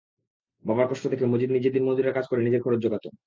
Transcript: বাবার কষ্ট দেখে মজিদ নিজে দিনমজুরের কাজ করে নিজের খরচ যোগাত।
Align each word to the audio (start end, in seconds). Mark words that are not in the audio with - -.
বাবার 0.65 0.87
কষ্ট 0.87 1.03
দেখে 1.07 1.25
মজিদ 1.25 1.49
নিজে 1.51 1.69
দিনমজুরের 1.69 2.15
কাজ 2.17 2.25
করে 2.27 2.41
নিজের 2.41 2.63
খরচ 2.63 2.79
যোগাত। 2.81 3.05